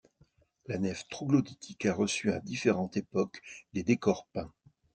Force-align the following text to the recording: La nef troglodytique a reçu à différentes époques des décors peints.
La 0.65 0.79
nef 0.79 1.07
troglodytique 1.09 1.85
a 1.85 1.93
reçu 1.93 2.31
à 2.31 2.39
différentes 2.39 2.97
époques 2.97 3.39
des 3.73 3.83
décors 3.83 4.25
peints. 4.33 4.51